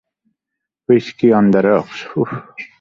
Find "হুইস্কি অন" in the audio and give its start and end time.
0.89-1.45